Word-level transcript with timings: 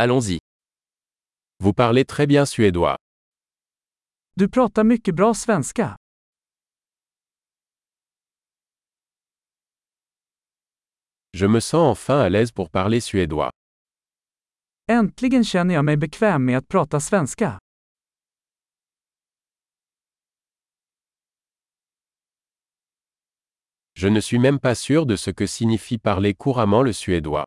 Allons-y. 0.00 0.38
Vous 1.58 1.72
parlez 1.72 2.04
très 2.04 2.28
bien 2.28 2.46
suédois. 2.46 2.96
Du 4.36 4.48
pratar 4.48 4.84
mycket 4.84 5.12
bra 5.12 5.34
svenska. 5.34 5.96
Je 11.34 11.46
me 11.46 11.58
sens 11.58 11.90
enfin 11.90 12.20
à 12.20 12.28
l'aise 12.28 12.52
pour 12.52 12.70
parler 12.70 13.00
suédois. 13.00 13.50
Äntligen 14.88 15.44
känner 15.44 15.74
jag 15.74 15.84
mig 15.84 15.96
bekväm 15.96 16.44
med 16.44 16.58
att 16.58 16.68
prata 16.68 17.00
svenska. 17.00 17.58
Je 23.94 24.08
ne 24.08 24.20
suis 24.20 24.38
même 24.38 24.60
pas 24.60 24.74
sûr 24.76 25.06
de 25.06 25.16
ce 25.16 25.30
que 25.32 25.46
signifie 25.46 25.98
parler 25.98 26.34
couramment 26.34 26.84
le 26.84 26.92
suédois. 26.92 27.44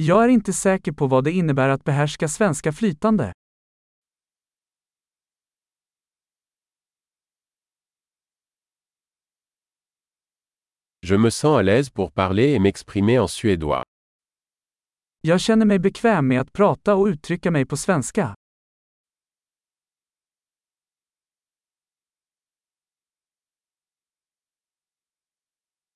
Jag 0.00 0.24
är 0.24 0.28
inte 0.28 0.52
säker 0.52 0.92
på 0.92 1.06
vad 1.06 1.24
det 1.24 1.32
innebär 1.32 1.68
att 1.68 1.84
behärska 1.84 2.28
svenska 2.28 2.72
flytande. 2.72 3.32
Je 11.00 11.18
me 11.18 11.30
sens 11.30 11.58
à 11.58 11.62
l'aise 11.62 11.90
pour 11.90 12.10
parler 12.12 12.54
et 12.54 12.58
m'exprimer 12.58 13.18
en 13.18 13.28
suédois. 13.28 13.84
Jag 15.20 15.40
känner 15.40 15.66
mig 15.66 15.78
bekväm 15.78 16.28
med 16.28 16.40
att 16.40 16.52
prata 16.52 16.94
och 16.94 17.06
uttrycka 17.06 17.50
mig 17.50 17.66
på 17.66 17.76
svenska. 17.76 18.34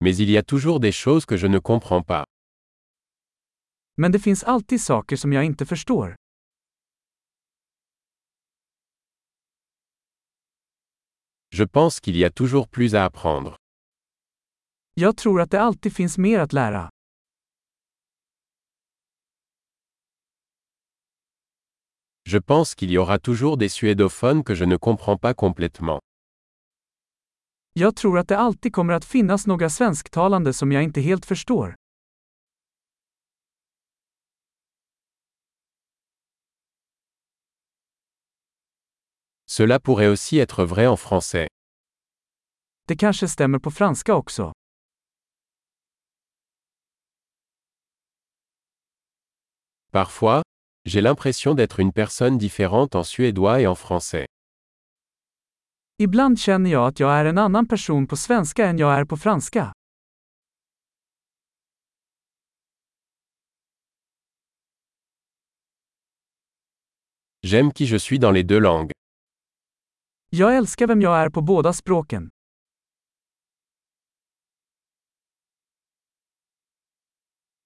Mais 0.00 0.20
il 0.20 0.30
y 0.30 0.38
a 0.38 0.42
toujours 0.42 0.80
des 0.80 0.92
choses 0.92 1.24
que 1.26 1.36
je 1.36 1.48
ne 1.48 1.60
comprends 1.60 2.06
pas. 2.06 2.33
Men 3.96 4.12
det 4.12 4.18
finns 4.18 4.44
alltid 4.44 4.80
saker 4.80 5.16
som 5.16 5.32
jag 5.32 5.44
inte 5.44 5.66
förstår. 5.66 6.14
Je 11.56 11.66
pense 11.66 12.00
qu'il 12.00 12.16
y 12.16 12.24
a 12.24 12.30
toujours 12.30 12.68
plus 12.68 12.94
à 12.94 13.04
apprendre. 13.04 13.56
Jag 14.94 15.16
tror 15.16 15.40
att 15.40 15.50
det 15.50 15.60
alltid 15.60 15.92
finns 15.96 16.18
mer 16.18 16.40
att 16.40 16.52
lära. 16.52 16.90
Je 22.30 22.40
pense 22.40 22.74
qu'il 22.74 22.90
y 22.90 22.98
aura 22.98 23.18
toujours 23.18 23.56
des 23.58 23.68
suédophones 23.68 24.44
que 24.44 24.54
je 24.54 24.64
ne 24.64 24.76
comprends 24.76 25.20
pas 25.20 25.34
complètement. 25.34 26.00
Jag 27.72 27.96
tror 27.96 28.18
att 28.18 28.28
det 28.28 28.38
alltid 28.38 28.72
kommer 28.72 28.92
att 28.92 29.04
finnas 29.04 29.46
några 29.46 29.70
svensktalande 29.70 30.52
som 30.52 30.72
jag 30.72 30.82
inte 30.82 31.00
helt 31.00 31.26
förstår. 31.26 31.74
Cela 39.56 39.78
pourrait 39.78 40.08
aussi 40.08 40.38
être 40.38 40.64
vrai 40.64 40.88
en 40.88 40.96
français. 40.96 41.46
Det 42.88 42.96
kanske 42.96 43.28
stämmer 43.28 43.58
på 43.58 43.70
franska 43.70 44.14
också. 44.14 44.52
Parfois, 49.92 50.42
j'ai 50.84 51.00
l'impression 51.00 51.54
d'être 51.54 51.78
une 51.80 51.92
personne 51.92 52.36
différente 52.38 52.96
en 52.96 53.04
suédois 53.04 53.60
et 53.60 53.66
en 53.66 53.76
français. 53.76 54.26
Ibland 55.98 56.38
känner 56.38 56.70
jag 56.70 56.86
att 56.88 57.00
jag 57.00 57.12
är 57.12 57.24
en 57.24 57.38
annan 57.38 57.68
person 57.68 58.06
på 58.06 58.16
svenska 58.16 58.66
än 58.66 58.78
jag 58.78 58.94
är 58.94 59.04
på 59.04 59.16
franska. 59.16 59.72
J'aime 67.46 67.72
qui 67.72 67.86
je 67.86 67.98
suis 67.98 68.18
dans 68.18 68.34
les 68.34 68.44
deux 68.44 68.60
langues. 68.60 69.03
Jag 70.36 70.56
älskar 70.56 70.86
vem 70.86 71.02
jag 71.02 71.18
är 71.18 71.30
på 71.30 71.40
båda 71.40 71.72
språken. 71.72 72.28